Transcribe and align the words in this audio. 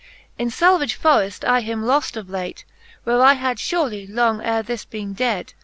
XXIX. 0.01 0.27
In 0.39 0.49
falvage 0.49 0.99
forreft 0.99 1.47
I 1.47 1.61
him 1.61 1.85
loft 1.85 2.17
of 2.17 2.27
late, 2.27 2.65
Where 3.03 3.21
I 3.21 3.33
had 3.33 3.57
furely 3.57 4.09
long 4.11 4.41
ere 4.43 4.63
thh 4.63 4.89
bene 4.89 5.13
dead. 5.13 5.53